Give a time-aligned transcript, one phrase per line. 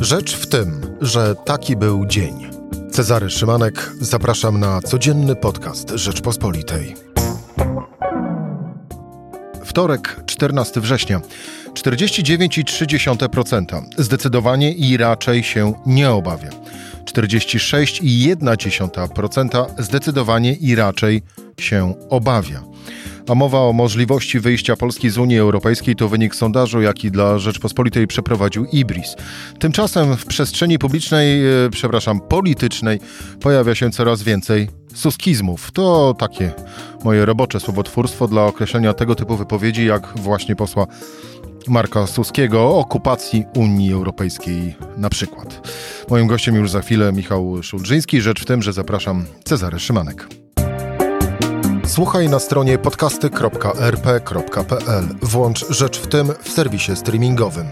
[0.00, 2.50] Rzecz w tym, że taki był dzień.
[2.90, 6.94] Cezary Szymanek, zapraszam na codzienny podcast Rzeczpospolitej.
[9.64, 11.20] Wtorek, 14 września.
[11.74, 13.82] 49,3%.
[13.98, 16.50] Zdecydowanie i raczej się nie obawia.
[17.04, 21.22] 46,1% zdecydowanie i raczej
[21.60, 22.69] się obawia.
[23.28, 28.06] A mowa o możliwości wyjścia Polski z Unii Europejskiej to wynik sondażu, jaki dla Rzeczpospolitej
[28.06, 29.16] przeprowadził IBRIS.
[29.58, 33.00] Tymczasem w przestrzeni publicznej, e, przepraszam, politycznej
[33.40, 35.70] pojawia się coraz więcej suskizmów.
[35.70, 36.52] To takie
[37.04, 40.86] moje robocze słowotwórstwo dla określenia tego typu wypowiedzi, jak właśnie posła
[41.68, 45.68] Marka Suskiego o okupacji Unii Europejskiej na przykład.
[46.10, 48.20] Moim gościem już za chwilę Michał Szulżyński.
[48.20, 50.39] Rzecz w tym, że zapraszam Cezary Szymanek.
[51.90, 55.04] Słuchaj na stronie podcasty.rp.pl.
[55.22, 57.66] Włącz Rzecz w tym w serwisie streamingowym.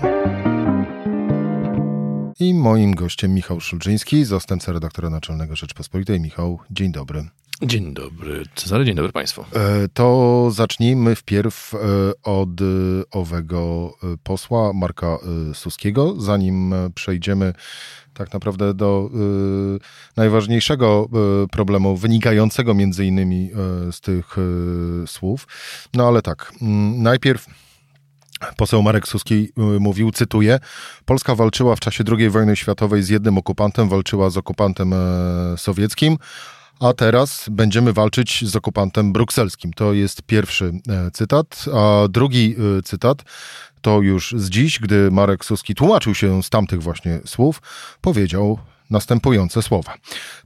[2.40, 6.20] I moim gościem Michał Szulżyński, zastępca redaktora naczelnego Rzeczpospolitej.
[6.20, 7.24] Michał, dzień dobry.
[7.62, 9.42] Dzień dobry, Cezary, dzień dobry Państwu.
[9.42, 11.78] E, to zacznijmy wpierw e,
[12.22, 12.64] od e,
[13.10, 15.18] owego posła Marka
[15.54, 17.52] Suskiego, zanim przejdziemy
[18.18, 19.10] tak naprawdę do
[20.16, 21.08] najważniejszego
[21.50, 23.50] problemu, wynikającego między innymi
[23.90, 24.36] z tych
[25.06, 25.46] słów.
[25.94, 27.46] No ale tak, mm, najpierw
[28.56, 29.48] Poseł Marek Suski
[29.80, 30.58] mówił, cytuję,
[31.04, 34.94] Polska walczyła w czasie II wojny światowej z jednym okupantem, walczyła z okupantem
[35.56, 36.18] sowieckim,
[36.80, 39.72] a teraz będziemy walczyć z okupantem brukselskim.
[39.72, 41.64] To jest pierwszy e, cytat.
[41.74, 43.24] A drugi e, cytat
[43.80, 47.62] to już z dziś, gdy Marek Suski tłumaczył się z tamtych właśnie słów,
[48.00, 48.58] powiedział
[48.90, 49.94] następujące słowa.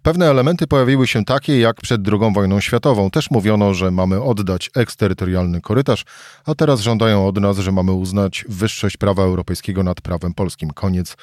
[0.02, 3.11] Pewne elementy pojawiły się takie jak przed II wojną światową.
[3.11, 6.05] Też mówiono, że mamy oddać eksterytorialny korytarz,
[6.46, 10.70] a teraz żądają od nas, że mamy uznać wyższość prawa europejskiego nad prawem polskim.
[10.70, 11.17] Koniec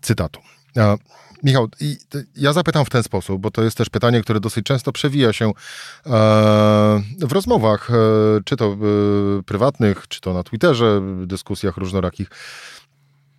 [0.00, 0.40] cytatu.
[1.42, 1.68] Michał,
[2.36, 5.48] ja zapytam w ten sposób, bo to jest też pytanie, które dosyć często przewija się
[5.48, 5.52] e,
[7.18, 7.94] w rozmowach, e,
[8.44, 12.30] czy to e, prywatnych, czy to na Twitterze, dyskusjach różnorakich.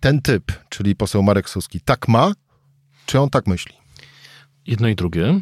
[0.00, 2.32] Ten typ, czyli poseł Marek Suski, tak ma,
[3.06, 3.74] czy on tak myśli?
[4.66, 5.40] Jedno i drugie.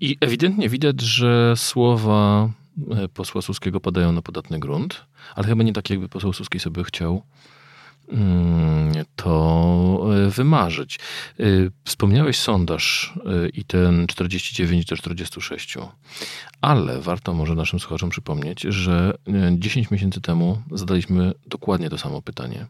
[0.00, 2.50] I ewidentnie widać, że słowa
[3.14, 7.22] posła Suskiego padają na podatny grunt, ale chyba nie tak, jakby poseł Suski sobie chciał
[9.16, 10.98] to e, wymarzyć.
[11.40, 11.44] E,
[11.84, 15.78] wspomniałeś sondaż e, i ten 49 do 46,
[16.60, 19.14] ale warto może naszym słuchaczom przypomnieć, że
[19.52, 22.66] 10 miesięcy temu zadaliśmy dokładnie to samo pytanie.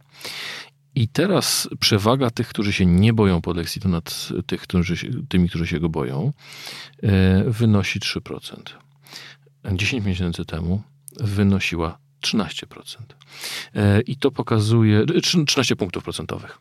[0.95, 4.95] I teraz przewaga tych, którzy się nie boją podexitu nad tych, którzy,
[5.29, 6.33] tymi, którzy się go boją,
[7.47, 8.57] wynosi 3%.
[9.73, 10.83] 10 miesięcy temu
[11.21, 12.65] wynosiła 13%.
[13.75, 15.05] E, I to pokazuje,
[15.47, 16.59] 13 punktów procentowych.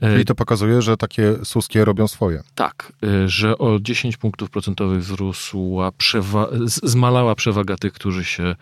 [0.00, 2.42] E, Czyli to pokazuje, że takie suskie robią swoje.
[2.54, 8.54] Tak, e, że o 10 punktów procentowych wzrosła, przewa- zmalała przewaga tych, którzy się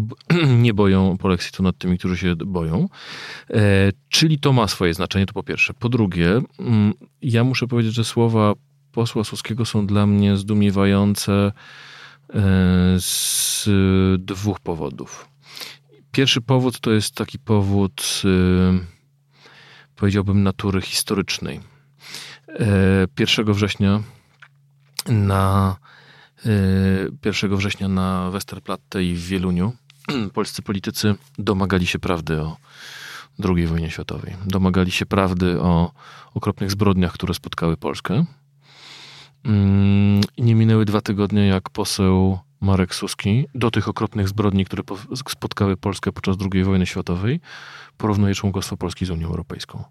[0.58, 2.88] nie boją polexitu nad tymi, którzy się boją.
[4.08, 5.74] Czyli to ma swoje znaczenie, to po pierwsze.
[5.74, 8.52] Po drugie, mm, ja muszę powiedzieć, że słowa
[8.92, 11.52] posła Suskiego są dla mnie zdumiewające
[12.98, 13.68] z
[14.24, 15.28] dwóch powodów.
[16.14, 18.22] Pierwszy powód to jest taki powód,
[19.96, 21.60] powiedziałbym, natury historycznej.
[22.48, 24.02] Yy, 1 września
[25.08, 25.76] na
[26.44, 29.72] yy, 1 września na Westerplatte i w Wieluniu
[30.34, 32.56] polscy politycy domagali się prawdy o
[33.44, 34.36] II wojnie światowej.
[34.46, 35.92] Domagali się prawdy o
[36.34, 38.24] okropnych zbrodniach, które spotkały Polskę.
[39.44, 44.82] Mm, nie minęły dwa tygodnie, jak poseł Marek Suski do tych okropnych zbrodni, które
[45.28, 47.40] spotkały Polskę podczas II wojny światowej,
[47.96, 49.84] porównuje członkostwo Polski z Unią Europejską.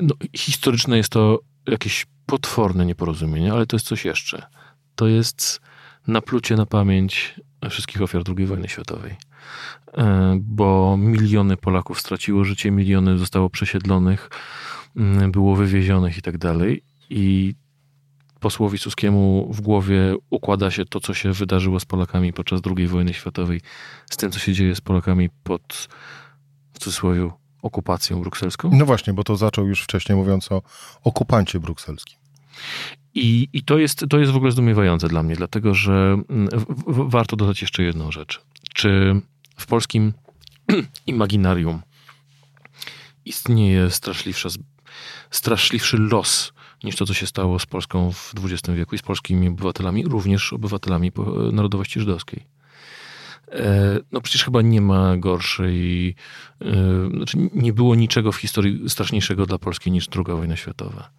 [0.00, 4.46] No, historyczne jest to jakieś potworne nieporozumienie, ale to jest coś jeszcze.
[4.96, 5.60] To jest
[6.06, 7.40] naplucie na pamięć
[7.70, 9.16] wszystkich ofiar II wojny światowej.
[9.94, 14.30] E, bo miliony Polaków straciło życie, miliony zostało przesiedlonych,
[15.28, 16.82] było wywiezionych i tak dalej.
[17.10, 17.54] I
[18.44, 23.14] posłowi Suskiemu w głowie układa się to, co się wydarzyło z Polakami podczas II wojny
[23.14, 23.60] światowej,
[24.10, 25.88] z tym, co się dzieje z Polakami pod,
[26.72, 27.30] w cudzysłowie,
[27.62, 28.70] okupacją brukselską?
[28.72, 30.62] No właśnie, bo to zaczął już wcześniej mówiąc o
[31.04, 32.18] okupancie brukselskim.
[33.14, 35.92] I, I to, jest, to jest w ogóle zdumiewające dla mnie, dlatego że
[36.28, 36.48] mm,
[36.86, 38.40] w, warto dodać jeszcze jedną rzecz.
[38.74, 39.20] Czy
[39.56, 40.12] w polskim
[41.06, 41.82] imaginarium
[43.24, 44.48] istnieje straszliwsza,
[45.30, 46.52] straszliwszy los
[46.84, 50.52] niż to, co się stało z Polską w XX wieku i z polskimi obywatelami, również
[50.52, 51.12] obywatelami
[51.52, 52.46] narodowości żydowskiej.
[54.12, 56.14] No przecież chyba nie ma gorszej,
[57.16, 61.10] znaczy nie było niczego w historii straszniejszego dla Polski niż II wojna światowa.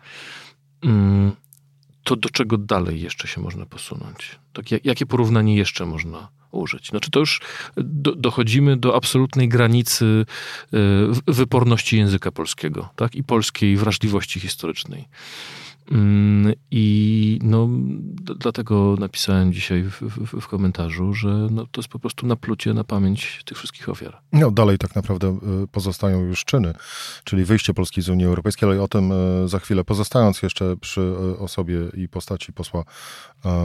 [2.05, 4.39] To do czego dalej jeszcze się można posunąć?
[4.53, 6.89] Tak, jakie porównanie jeszcze można użyć?
[6.89, 7.41] Znaczy to już
[7.77, 10.25] do, dochodzimy do absolutnej granicy
[11.27, 13.15] wyporności języka polskiego tak?
[13.15, 15.07] i polskiej wrażliwości historycznej.
[15.91, 17.67] Mm, I no,
[18.39, 22.83] dlatego napisałem dzisiaj w, w, w, komentarzu, że no, to jest po prostu naplucie na
[22.83, 24.21] pamięć tych wszystkich ofiar.
[24.33, 26.73] No dalej tak naprawdę y, pozostają już czyny,
[27.23, 29.83] czyli wyjście Polski z Unii Europejskiej, ale o tym y, za chwilę.
[29.83, 32.83] Pozostając jeszcze przy y, osobie i postaci posła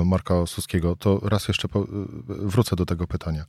[0.05, 1.69] Marka Suskiego, to raz jeszcze
[2.29, 3.45] wrócę do tego pytania.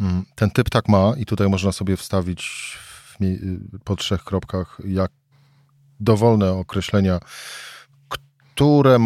[0.00, 2.78] Mm, ten typ tak ma i tutaj można sobie wstawić
[3.84, 5.10] po trzech kropkach jak
[6.00, 7.20] dowolne określenia
[8.54, 8.98] które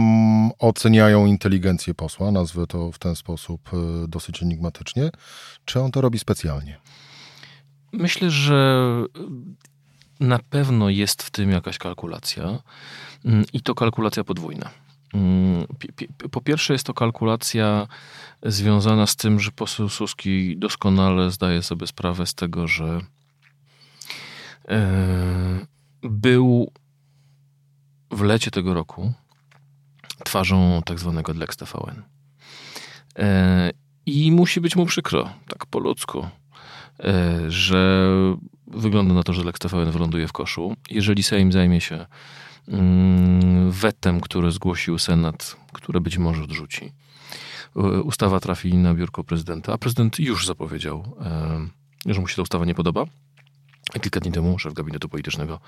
[0.59, 5.11] oceniają inteligencję posła, nazwę to w ten sposób e, dosyć enigmatycznie,
[5.65, 6.79] czy on to robi specjalnie?
[7.93, 8.89] Myślę, że
[10.21, 12.63] na pewno jest w tym jakaś kalkulacja
[13.25, 14.71] mm, i to kalkulacja podwójna.
[15.15, 15.67] Mm,
[16.31, 17.87] po pierwsze, jest to kalkulacja
[18.43, 23.01] związana z tym, że poseł Suski doskonale zdaje sobie sprawę z tego, że
[24.69, 25.67] e,
[26.03, 26.73] był
[28.11, 29.13] w lecie tego roku
[30.25, 32.03] twarzą tak zwanego Lex TVN.
[33.19, 33.71] E,
[34.07, 36.27] I musi być mu przykro, tak po ludzku,
[37.01, 38.09] e, że
[38.67, 40.77] wygląda na to, że Lex TVN wyląduje w koszu.
[40.91, 42.07] Jeżeli Sejm zajmie się
[42.69, 46.93] mm, wetem, które zgłosił Senat, które być może odrzuci,
[47.77, 51.17] e, ustawa trafi na biurko prezydenta, a prezydent już zapowiedział,
[52.07, 53.05] że mu się ta ustawa nie podoba,
[53.93, 55.61] Kilka dni temu szef gabinetu politycznego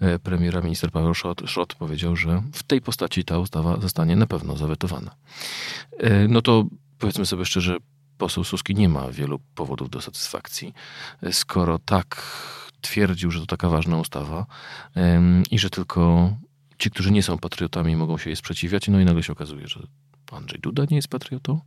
[0.00, 4.56] e, premiera, minister Paweł Szrot, powiedział, że w tej postaci ta ustawa zostanie na pewno
[4.56, 5.14] zawetowana.
[5.98, 6.64] E, no to
[6.98, 7.76] powiedzmy sobie szczerze,
[8.18, 10.74] poseł Suski nie ma wielu powodów do satysfakcji,
[11.22, 12.22] e, skoro tak
[12.80, 14.46] twierdził, że to taka ważna ustawa
[15.50, 16.30] i że tylko
[16.78, 19.86] ci, którzy nie są patriotami, mogą się jej sprzeciwiać, no i nagle się okazuje, że
[20.32, 21.60] Andrzej Duda nie jest patriotą.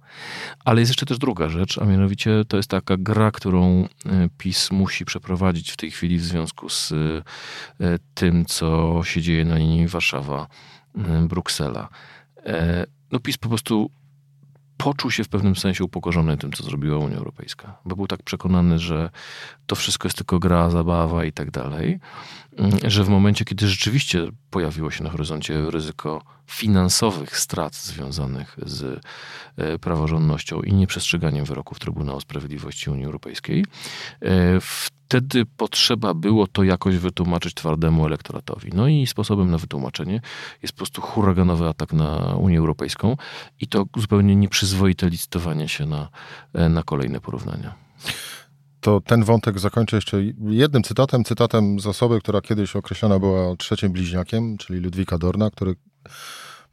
[0.66, 4.72] Ale jest jeszcze też druga rzecz, a mianowicie to jest taka gra, którą e, PiS
[4.72, 7.24] musi przeprowadzić w tej chwili w związku z e,
[8.14, 11.88] tym, co się dzieje na linii Warszawa-Bruksela.
[12.46, 13.92] E, no PiS po prostu
[14.78, 18.80] poczuł się w pewnym sensie upokorzony tym, co zrobiła Unia Europejska, bo był tak przekonany,
[18.80, 19.10] że
[19.68, 22.00] to wszystko jest tylko gra, zabawa i tak dalej,
[22.58, 29.02] mm, że w momencie, kiedy rzeczywiście pojawiło się na horyzoncie ryzyko finansowych strat związanych z
[29.58, 33.66] e, praworządnością i nieprzestrzeganiem wyroków Trybunału Sprawiedliwości Unii Europejskiej,
[34.22, 38.72] e, wtedy potrzeba było to jakoś wytłumaczyć twardemu elektoratowi.
[38.74, 40.22] No i sposobem na wytłumaczenie
[40.62, 43.18] jest po prostu huraganowy atak na Unię Europejską
[43.62, 46.10] i to zupełnie nieprzyzwoite licytowanie się na,
[46.54, 47.88] e, na kolejne porównania
[48.82, 50.18] to ten wątek zakończę jeszcze
[50.48, 55.76] jednym cytatem, cytatem z osoby, która kiedyś określona była trzecim bliźniakiem, czyli Ludwika Dorna, który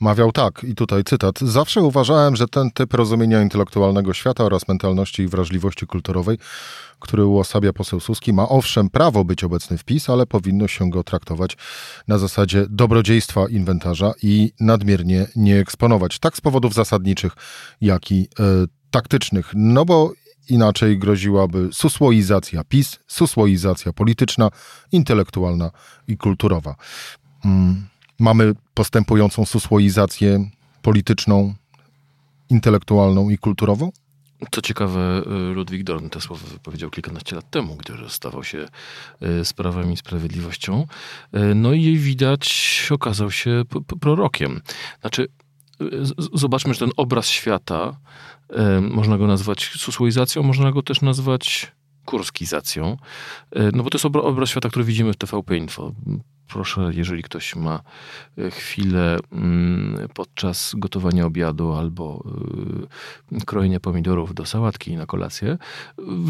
[0.01, 5.23] mawiał tak, i tutaj cytat, zawsze uważałem, że ten typ rozumienia intelektualnego świata oraz mentalności
[5.23, 6.39] i wrażliwości kulturowej,
[7.01, 11.05] który uosabia poseł Suski, ma owszem prawo być obecny w PiS, ale powinno się go
[11.05, 11.57] traktować
[12.09, 17.33] na zasadzie dobrodziejstwa inwentarza i nadmiernie nie eksponować, tak z powodów zasadniczych,
[17.81, 18.45] jak i e,
[18.91, 19.51] taktycznych.
[19.55, 20.13] No bo
[20.49, 24.49] inaczej groziłaby susłoizacja PiS, susłoizacja polityczna,
[24.93, 25.71] intelektualna
[26.09, 26.75] i kulturowa.
[27.45, 30.51] Mm mamy postępującą susłoizację
[30.83, 31.55] polityczną,
[32.51, 33.93] intelektualną i kulturową?
[34.51, 38.69] Co ciekawe, y, Ludwik Dorn te słowa wypowiedział kilkanaście lat temu, gdy stawał się
[39.21, 40.87] z y, Prawem i Sprawiedliwością.
[41.37, 43.63] Y, no i widać okazał się
[44.01, 44.61] prorokiem.
[45.01, 45.29] Znaczy,
[46.33, 47.97] zobaczmy, że ten obraz świata,
[48.81, 51.73] można go nazwać susłoizacją, można go też nazwać
[52.05, 52.97] kurskizacją.
[53.73, 55.93] No bo to jest obraz świata, który widzimy w TVP Info
[56.49, 57.81] proszę, jeżeli ktoś ma
[58.39, 62.25] e, chwilę mm, podczas gotowania obiadu albo
[63.33, 65.59] e, krojenia pomidorów do sałatki na kolację,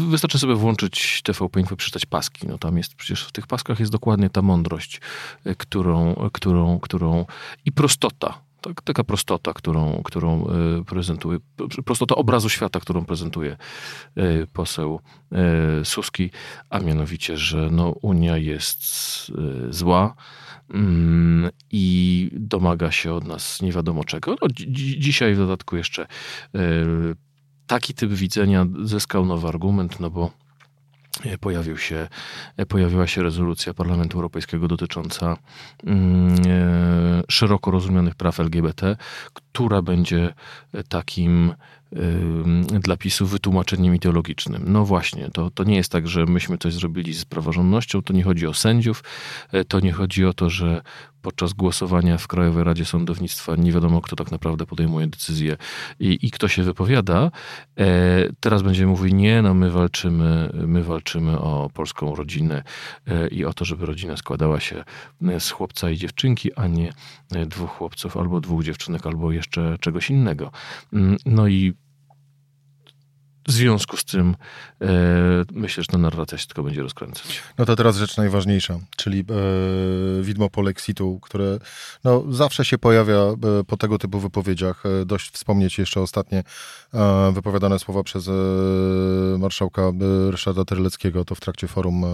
[0.09, 2.47] wystarczy sobie włączyć TVP Info, przeczytać paski.
[2.47, 5.01] No tam jest, przecież w tych paskach jest dokładnie ta mądrość,
[5.45, 7.25] e, którą, którą, którą
[7.65, 11.39] i prostota, tak, taka prostota, którą, którą e, prezentuje,
[11.85, 13.57] prostota obrazu świata, którą prezentuje
[14.15, 14.99] e, poseł
[15.31, 16.29] e, Suski,
[16.69, 18.85] a mianowicie, że no, Unia jest
[19.69, 20.15] zła
[20.73, 24.35] mm, i domaga się od nas nie wiadomo czego.
[24.41, 24.47] No,
[24.97, 26.07] dzisiaj w dodatku jeszcze
[27.67, 30.31] taki typ widzenia zyskał nowy argument, no bo
[31.39, 32.07] pojawił się,
[32.67, 35.37] pojawiła się rezolucja Parlamentu Europejskiego dotycząca
[35.85, 36.35] mm,
[37.29, 38.97] szeroko rozumianych praw LGBT,
[39.33, 40.33] która będzie
[40.89, 41.53] takim
[42.79, 44.63] dla PiSu wytłumaczeniem ideologicznym.
[44.67, 48.23] No właśnie, to, to nie jest tak, że myśmy coś zrobili z praworządnością, to nie
[48.23, 49.03] chodzi o sędziów,
[49.51, 50.81] e, to nie chodzi o to, że
[51.21, 55.57] podczas głosowania w Krajowej Radzie Sądownictwa nie wiadomo, kto tak naprawdę podejmuje decyzję
[55.99, 57.31] i, i kto się wypowiada.
[57.79, 57.87] E,
[58.39, 62.63] teraz będziemy mówić, nie, no my walczymy, my walczymy o polską rodzinę
[63.07, 64.83] e, i o to, żeby rodzina składała się
[65.39, 66.93] z chłopca i dziewczynki, a nie
[67.47, 70.51] dwóch chłopców albo dwóch dziewczynek, albo jeszcze czegoś innego.
[70.93, 71.73] Mm, no i
[73.47, 74.35] w związku z tym
[74.81, 74.87] e,
[75.51, 77.43] myślę, że ta narracja się tylko będzie rozkręcać.
[77.57, 79.23] No to teraz rzecz najważniejsza, czyli e,
[80.23, 81.59] widmo polexitu, które
[82.03, 83.35] no, zawsze się pojawia e,
[83.67, 84.83] po tego typu wypowiedziach.
[84.85, 86.43] E, dość wspomnieć jeszcze ostatnie
[86.93, 88.31] e, wypowiadane słowa przez e,
[89.37, 89.91] marszałka
[90.29, 92.05] Ryszarda Terleckiego, to w trakcie forum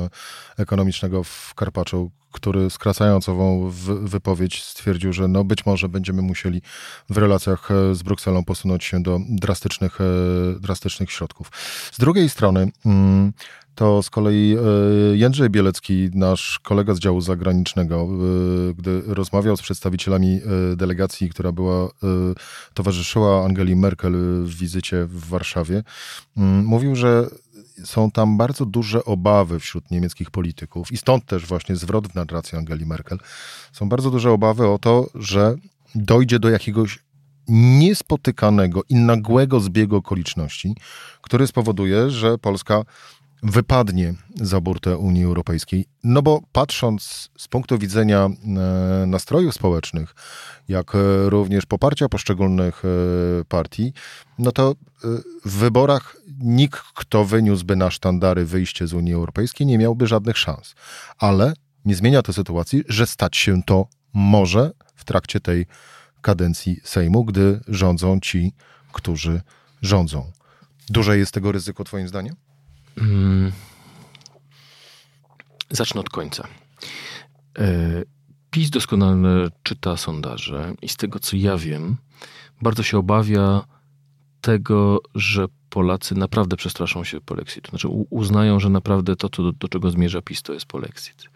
[0.58, 3.70] ekonomicznego w Karpaczu, który skracając ową
[4.02, 6.62] wypowiedź stwierdził, że no być może będziemy musieli
[7.10, 10.00] w relacjach z Brukselą posunąć się do drastycznych,
[10.60, 11.21] drastycznych środków.
[11.92, 13.34] Z drugiej strony mm,
[13.76, 18.08] to z kolei e, Jędrzej Bielecki, nasz kolega z działu zagranicznego,
[18.78, 20.42] gdy rozmawiał z przedstawicielami
[20.76, 21.90] delegacji, która była,
[22.74, 24.14] towarzyszyła Angeli Merkel
[24.44, 25.84] w wizycie w Warszawie,
[26.38, 27.28] mm, mówił, że
[27.86, 32.58] są tam bardzo duże obawy wśród niemieckich polityków i stąd też właśnie zwrot w narracji
[32.58, 33.18] Angeli Merkel.
[33.74, 35.56] Są bardzo duże obawy o to, że
[35.96, 37.00] dojdzie do jakiegoś
[37.52, 40.76] niespotykanego i nagłego zbiegu okoliczności,
[41.22, 42.84] który spowoduje, że Polska
[43.44, 45.86] wypadnie za burtę Unii Europejskiej.
[46.04, 50.16] No bo patrząc z punktu widzenia e, nastrojów społecznych,
[50.68, 53.94] jak e, również poparcia poszczególnych e, partii,
[54.40, 54.76] no to
[55.46, 60.76] w wyborach nikt, kto wyniósłby na sztandary wyjście z Unii Europejskiej, nie miałby żadnych szans.
[61.18, 61.54] Ale
[61.86, 65.66] nie zmienia to sytuacji, że stać się to może w trakcie tej
[66.22, 68.54] kadencji Sejmu, gdy rządzą ci,
[68.92, 69.42] którzy
[69.82, 70.32] rządzą.
[70.90, 72.36] Duże jest tego ryzyko, Twoim zdaniem?
[73.00, 73.52] Hmm.
[75.70, 76.48] Zacznę od końca.
[77.60, 78.04] E,
[78.52, 81.98] PiS doskonale czyta sondaże i z tego co ja wiem,
[82.62, 83.62] bardzo się obawia
[84.42, 87.70] tego, że Polacy naprawdę przestraszą się polexitu.
[87.70, 91.30] Znaczy uznają, że naprawdę to, do, do czego zmierza PiS, to jest polexit.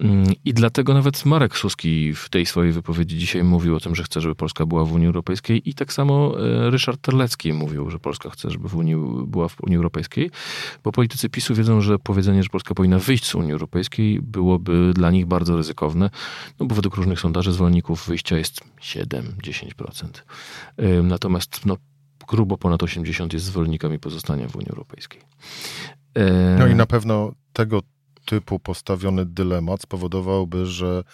[0.00, 4.02] Mm, I dlatego nawet Marek Suski w tej swojej wypowiedzi dzisiaj mówił o tym, że
[4.02, 7.98] chce, żeby Polska była w Unii Europejskiej i tak samo e, Ryszard Terlecki mówił, że
[7.98, 10.30] Polska chce, żeby w Unii, była w Unii Europejskiej,
[10.84, 15.10] bo politycy PiSu wiedzą, że powiedzenie, że Polska powinna wyjść z Unii Europejskiej byłoby dla
[15.10, 16.10] nich bardzo ryzykowne,
[16.60, 20.06] no bo według różnych sondaży zwolenników wyjścia jest 7-10%.
[21.02, 21.76] Natomiast no,
[22.32, 25.20] grubo ponad 80 jest zwolennikami pozostania w Unii Europejskiej.
[26.14, 26.56] E...
[26.58, 27.80] No i na pewno tego
[28.24, 31.04] typu postawiony dylemat spowodowałby, że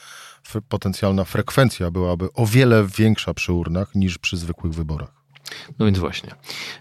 [0.69, 5.18] potencjalna frekwencja byłaby o wiele większa przy urnach niż przy zwykłych wyborach.
[5.79, 6.35] No więc właśnie.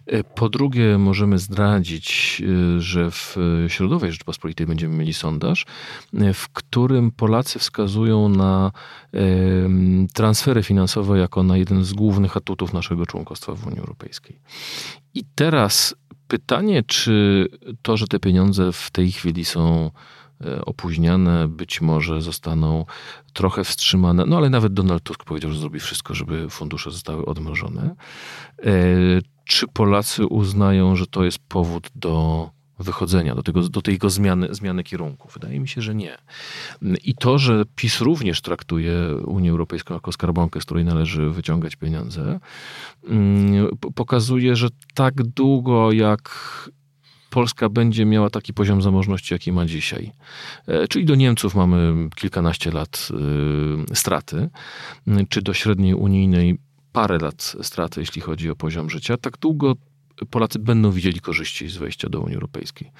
[0.05, 2.41] E, po drugie, możemy zdradzić,
[2.77, 5.65] e, że w Środowej Rzeczpospolitej będziemy mieli sondaż,
[6.13, 8.71] e, w którym Polacy wskazują na
[10.13, 14.39] transfery finansowe jako na jeden z głównych atutów naszego członkostwa w Unii Europejskiej.
[15.13, 15.95] I teraz
[16.27, 17.47] pytanie, czy
[17.81, 20.26] to, że te pieniądze w tej chwili są E,
[20.65, 22.85] opóźniane, być może zostaną
[23.33, 27.95] trochę wstrzymane, no ale nawet Donald Tusk powiedział, że zrobi wszystko, żeby fundusze zostały odmrożone.
[28.63, 28.71] E,
[29.45, 34.83] czy Polacy uznają, że to jest powód do wychodzenia, do, tego, do tej zmiany, zmiany
[34.83, 35.29] kierunku?
[35.33, 36.17] Wydaje mi się, że nie.
[37.03, 38.93] I to, że PiS również traktuje
[39.25, 42.39] Unię Europejską jako skarbonkę, z której należy wyciągać pieniądze,
[43.07, 46.29] mm, pokazuje, że tak długo jak
[47.37, 50.11] Polska będzie miała taki poziom zamożności, jaki ma dzisiaj.
[50.67, 53.09] E, czyli do Niemców mamy kilkanaście lat
[53.91, 54.49] e, straty,
[55.29, 56.57] czy do średniej unijnej
[56.91, 59.17] parę lat straty, jeśli chodzi o poziom życia.
[59.17, 59.75] Tak długo
[60.29, 62.91] Polacy będą widzieli korzyści z wejścia do Unii Europejskiej.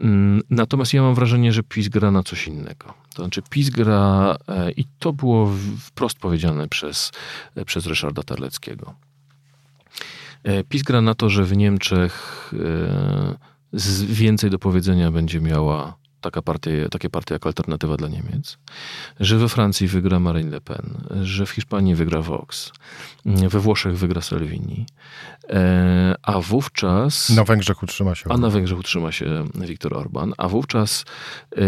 [0.00, 2.94] Mm, natomiast ja mam wrażenie, że PiS gra na coś innego.
[3.14, 7.12] To znaczy PiS gra, e, i to było wprost powiedziane przez,
[7.66, 8.94] przez Ryszarda Terleckiego.
[10.68, 12.52] PiS gra na to, że w Niemczech
[14.06, 18.58] więcej do powiedzenia będzie miała taka partia, takie partie jak Alternatywa dla Niemiec,
[19.20, 22.72] że we Francji wygra Marine Le Pen, że w Hiszpanii wygra Vox,
[23.24, 24.86] we Włoszech wygra Salvini,
[25.48, 27.30] e, a wówczas...
[27.30, 28.24] Na Węgrzech utrzyma się.
[28.30, 31.04] A na Węgrzech utrzyma się Viktor Orban, a wówczas
[31.56, 31.62] e,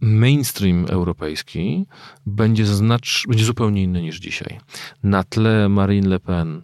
[0.00, 1.86] mainstream europejski
[2.26, 4.60] będzie, znacz, będzie zupełnie inny niż dzisiaj.
[5.02, 6.62] Na tle Marine Le Pen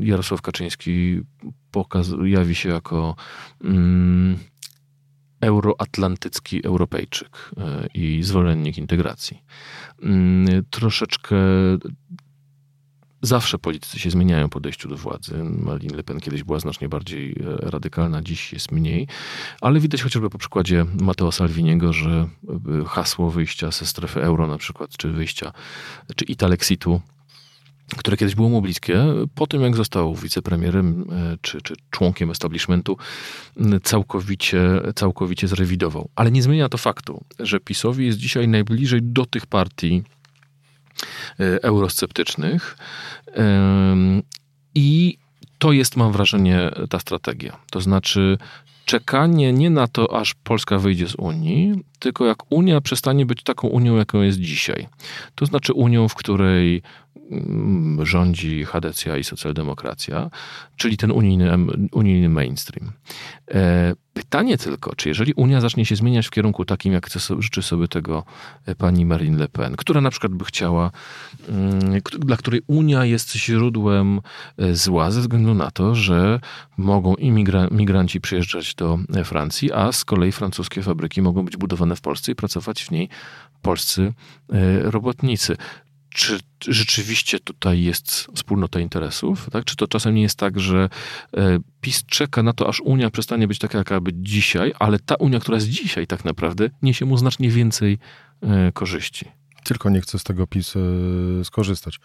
[0.00, 1.20] Jarosław Kaczyński
[1.70, 3.16] pokaz, jawi się jako
[3.64, 4.38] mm,
[5.40, 7.50] euroatlantycki Europejczyk
[7.94, 9.42] i zwolennik integracji.
[10.02, 11.36] Mm, troszeczkę
[13.24, 15.44] Zawsze politycy się zmieniają po podejściu do władzy.
[15.44, 19.08] Marine Le Pen kiedyś była znacznie bardziej e, radykalna, dziś jest mniej,
[19.60, 22.28] ale widać chociażby po przykładzie Matteo Salviniego, że
[22.86, 25.52] hasło wyjścia ze strefy euro na przykład, czy wyjścia,
[26.16, 27.00] czy Italexitu,
[27.98, 32.96] które kiedyś było mu bliskie, po tym jak został wicepremierem e, czy, czy członkiem establishmentu,
[33.82, 34.60] całkowicie,
[34.94, 36.08] całkowicie zrewidował.
[36.16, 40.02] Ale nie zmienia to faktu, że PiSowi jest dzisiaj najbliżej do tych partii,
[41.40, 42.76] E, eurosceptycznych.
[44.74, 45.18] I
[45.58, 47.56] to jest, mam wrażenie, ta strategia.
[47.70, 48.38] To znaczy
[48.84, 53.68] czekanie nie na to, aż Polska wyjdzie z Unii, tylko jak Unia przestanie być taką
[53.68, 54.88] Unią, jaką jest dzisiaj.
[55.34, 56.82] To znaczy Unią, w której
[57.30, 60.30] mm, rządzi Hadecja i socjaldemokracja,
[60.76, 61.58] czyli ten unijny,
[61.92, 62.92] unijny mainstream.
[63.54, 67.88] E, pytanie tylko, czy jeżeli Unia zacznie się zmieniać w kierunku takim, jak życzy sobie
[67.88, 68.24] tego
[68.66, 70.90] e, pani Marine Le Pen, która na przykład by chciała,
[71.48, 74.20] mm, dla której Unia jest źródłem
[74.58, 76.40] e, zła ze względu na to, że
[76.76, 77.14] mogą
[77.70, 82.34] imigranci przyjeżdżać do Francji, a z kolei francuskie fabryki mogą być budowane w Polsce i
[82.34, 83.08] pracować w niej
[83.62, 84.12] polscy
[84.82, 85.56] robotnicy
[86.14, 89.50] czy rzeczywiście tutaj jest wspólnota interesów?
[89.50, 89.64] Tak?
[89.64, 90.88] Czy to czasem nie jest tak, że
[91.36, 95.14] e, PiS czeka na to, aż Unia przestanie być taka, jaka być dzisiaj, ale ta
[95.14, 97.98] Unia, która jest dzisiaj tak naprawdę, niesie mu znacznie więcej
[98.42, 99.41] e, korzyści?
[99.64, 102.00] Tylko nie chce z tego PiS e, skorzystać.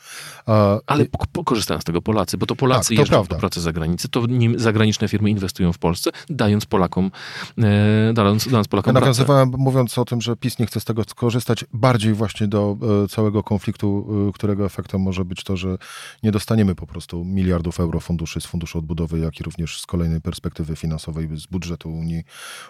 [0.45, 1.05] A, Ale
[1.45, 3.35] korzystają z tego Polacy, bo to Polacy tak, to jeżdżą prawda.
[3.35, 7.11] po pracę za granicę, to nim zagraniczne firmy inwestują w Polsce, dając Polakom,
[7.57, 11.03] e, dając, dając Polakom ja nawiązywałem, mówiąc o tym, że PiS nie chce z tego
[11.03, 15.77] skorzystać, bardziej właśnie do e, całego konfliktu, e, którego efektem może być to, że
[16.23, 20.21] nie dostaniemy po prostu miliardów euro funduszy z Funduszu Odbudowy, jak i również z kolejnej
[20.21, 22.23] perspektywy finansowej z budżetu Unii,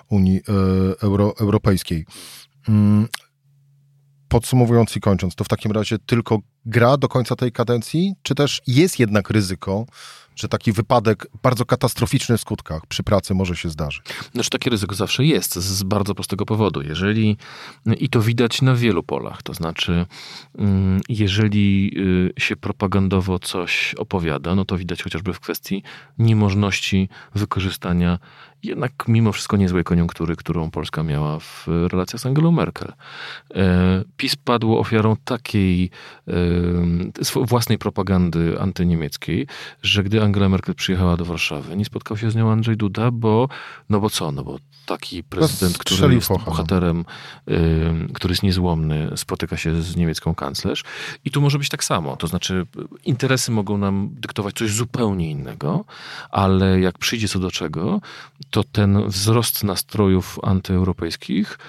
[0.09, 2.05] Unii e, Euro, Europejskiej.
[4.29, 8.61] Podsumowując i kończąc, to w takim razie tylko gra do końca tej kadencji, czy też
[8.67, 9.85] jest jednak ryzyko,
[10.35, 14.05] że taki wypadek bardzo katastroficzny w skutkach przy pracy może się zdarzyć?
[14.33, 16.81] Znaczy takie ryzyko zawsze jest z bardzo prostego powodu.
[16.81, 17.37] Jeżeli,
[17.99, 20.05] i to widać na wielu polach, to znaczy
[20.57, 21.91] mm, jeżeli
[22.37, 25.83] y, się propagandowo coś opowiada, no to widać chociażby w kwestii
[26.17, 28.19] niemożności wykorzystania
[28.63, 32.93] jednak mimo wszystko niezłej koniunktury, którą Polska miała w relacjach z Angelą Merkel.
[33.55, 35.89] E, PiS padło ofiarą takiej
[36.27, 36.31] e,
[37.35, 39.47] własnej propagandy antyniemieckiej,
[39.81, 43.49] że gdy Angela Merkel przyjechała do Warszawy, nie spotkał się z nią Andrzej Duda, bo
[43.89, 44.57] no bo co, no bo
[44.87, 46.37] taki prezydent, który jest no.
[46.37, 47.05] bohaterem,
[48.13, 50.83] który jest niezłomny, spotyka się z niemiecką kanclerz.
[51.25, 52.17] I tu może być tak samo.
[52.17, 52.65] To znaczy,
[53.05, 55.85] interesy mogą nam dyktować coś zupełnie innego,
[56.29, 58.01] ale jak przyjdzie co do czego,
[58.49, 61.59] to ten wzrost nastrojów antyeuropejskich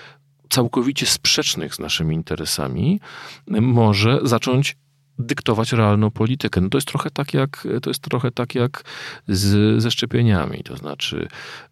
[0.48, 3.00] całkowicie sprzecznych z naszymi interesami
[3.60, 4.76] może zacząć
[5.18, 6.60] dyktować realną politykę.
[6.60, 8.84] No to jest trochę tak jak, to jest trochę tak jak
[9.28, 10.62] z, ze szczepieniami.
[10.64, 11.28] To znaczy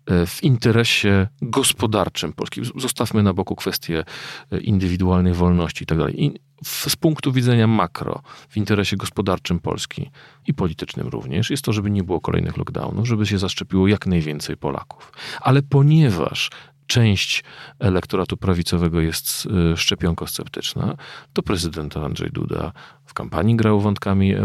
[0.07, 4.05] e, w interesie gospodarczym Polski, zostawmy na boku kwestie
[4.53, 6.41] e, indywidualnych wolności i tak dalej.
[6.65, 10.11] Z punktu widzenia makro, w interesie gospodarczym Polski
[10.47, 14.57] i politycznym również, jest to, żeby nie było kolejnych lockdownów, żeby się zaszczepiło jak najwięcej
[14.57, 15.13] Polaków.
[15.41, 16.51] Ale ponieważ
[16.87, 17.45] część
[17.79, 20.97] elektoratu prawicowego jest e, szczepionko-sceptyczna,
[21.33, 22.73] to prezydent Andrzej Duda
[23.07, 24.45] w kampanii grał wątkami e,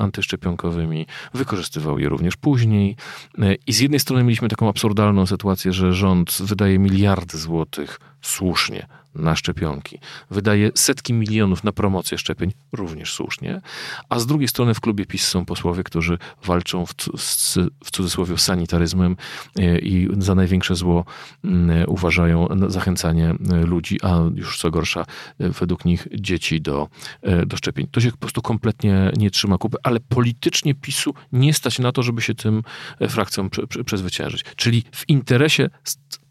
[0.00, 2.96] antyszczepionkowymi, wykorzystywał je również później.
[3.38, 8.86] E, I z jednej strony mieliśmy taką absurdalną sytuację, że rząd wydaje miliardy złotych słusznie
[9.14, 9.98] na szczepionki,
[10.30, 13.60] wydaje setki milionów na promocję szczepień, również słusznie,
[14.08, 16.94] a z drugiej strony w klubie PiS są posłowie, którzy walczą w,
[17.84, 19.16] w cudzysłowie sanitaryzmem
[19.58, 21.04] e, i za największe zło
[21.86, 25.04] uważają zachęcanie ludzi, a już co gorsza,
[25.38, 26.88] według nich dzieci do,
[27.46, 27.86] do szczepień.
[27.90, 32.02] To się po prostu kompletnie nie trzyma kupy, ale politycznie PiSu nie stać na to,
[32.02, 32.62] żeby się tym
[33.00, 33.50] e, frakcjom
[33.86, 34.44] przezwyciężyć.
[34.56, 35.70] Czyli w interesie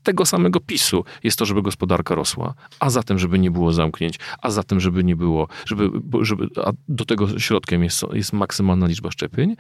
[0.04, 4.52] tego samego PiSu jest to, żeby gospodarka rosła, a zatem, żeby nie było zamknięć, a
[4.52, 5.90] zatem, żeby nie było, żeby,
[6.22, 9.56] żeby a do tego środkiem jest, jest maksymalna liczba szczepień,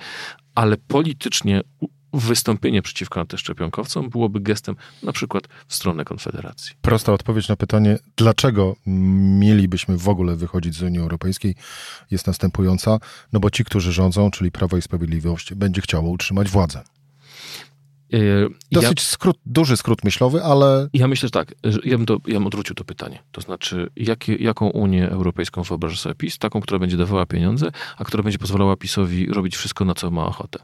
[0.55, 1.61] ale politycznie
[2.13, 6.75] wystąpienie przeciwko antyszczepionkowcom byłoby gestem na przykład w stronę Konfederacji.
[6.81, 11.55] Prosta odpowiedź na pytanie, dlaczego mielibyśmy w ogóle wychodzić z Unii Europejskiej
[12.11, 12.99] jest następująca.
[13.33, 16.81] No bo ci, którzy rządzą, czyli Prawo i Sprawiedliwość, będzie chciało utrzymać władzę.
[18.71, 20.89] Dosyć ja, skrót, duży skrót myślowy, ale...
[20.93, 23.19] Ja myślę, że tak, ja bym, to, ja bym odwrócił to pytanie.
[23.31, 26.37] To znaczy, jakie, jaką Unię Europejską wyobraża sobie PiS?
[26.37, 30.25] Taką, która będzie dawała pieniądze, a która będzie pozwalała PiSowi robić wszystko, na co ma
[30.25, 30.59] ochotę.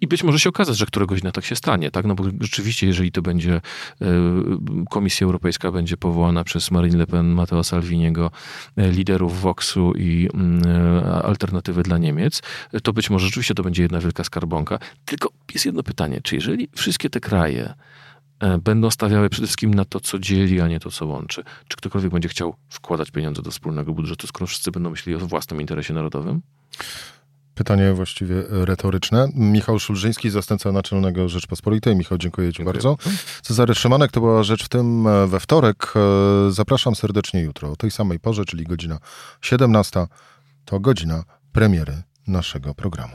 [0.00, 2.06] I być może się okazać, że któregoś dnia tak się stanie, tak?
[2.06, 3.60] No bo rzeczywiście, jeżeli to będzie
[4.90, 8.30] Komisja Europejska będzie powołana przez Marine Le Pen, Matteo Salviniego,
[8.76, 10.28] liderów Voxu i
[11.22, 12.42] Alternatywy dla Niemiec,
[12.82, 14.78] to być może rzeczywiście to będzie jedna wielka skarbonka.
[15.04, 17.74] Tylko jest jedno pytanie, czy jeżeli wszystkie te kraje
[18.40, 21.76] e, będą stawiały przede wszystkim na to, co dzieli, a nie to, co łączy, czy
[21.76, 25.94] ktokolwiek będzie chciał wkładać pieniądze do wspólnego budżetu, skoro wszyscy będą myśleli o własnym interesie
[25.94, 26.42] narodowym?
[27.54, 29.28] Pytanie właściwie retoryczne.
[29.34, 31.96] Michał Szulżyński, zastępca naczelnego Rzeczpospolitej.
[31.96, 32.72] Michał, dziękuję Ci dziękuję.
[32.72, 32.96] bardzo.
[33.42, 35.92] Cezary Szymanek, to była rzecz w tym e, we wtorek.
[35.96, 38.98] E, zapraszam serdecznie jutro o tej samej porze, czyli godzina
[39.40, 40.06] 17.
[40.64, 43.14] To godzina premiery naszego programu.